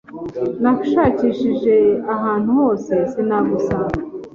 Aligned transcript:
Nashakishije 0.61 1.75
ahantu 2.13 2.49
hose 2.59 2.93
sinagusanga. 3.11 3.99